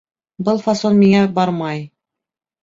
[0.47, 1.85] Был фасон миңә бармай